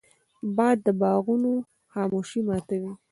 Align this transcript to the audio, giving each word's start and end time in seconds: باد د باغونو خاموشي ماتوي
باد 0.57 0.77
د 0.85 0.87
باغونو 1.01 1.51
خاموشي 1.93 2.41
ماتوي 2.47 2.91